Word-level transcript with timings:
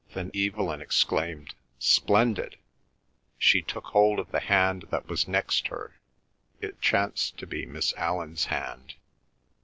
Then 0.15 0.31
Evelyn 0.33 0.81
exclaimed, 0.81 1.53
"Splendid!" 1.77 2.57
She 3.37 3.61
took 3.61 3.83
hold 3.85 4.17
of 4.17 4.31
the 4.31 4.39
hand 4.39 4.85
that 4.89 5.05
was 5.07 5.27
next 5.27 5.67
her; 5.67 5.93
it 6.59 6.81
chanced 6.81 7.37
to 7.37 7.45
be 7.45 7.67
Miss 7.67 7.93
Allan's 7.93 8.45
hand. 8.45 8.95